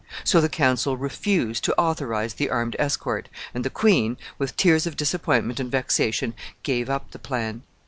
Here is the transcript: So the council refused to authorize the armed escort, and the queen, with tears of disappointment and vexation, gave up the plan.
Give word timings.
So 0.23 0.41
the 0.41 0.49
council 0.49 0.97
refused 0.97 1.63
to 1.65 1.77
authorize 1.79 2.33
the 2.33 2.49
armed 2.49 2.75
escort, 2.79 3.29
and 3.53 3.63
the 3.63 3.69
queen, 3.69 4.17
with 4.39 4.57
tears 4.57 4.87
of 4.87 4.97
disappointment 4.97 5.59
and 5.59 5.69
vexation, 5.71 6.33
gave 6.63 6.89
up 6.89 7.11
the 7.11 7.19
plan. 7.19 7.61